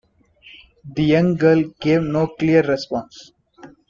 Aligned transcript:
The 0.95 1.03
young 1.03 1.35
girl 1.35 1.61
gave 1.79 2.01
no 2.01 2.25
clear 2.25 2.63
response. 2.63 3.33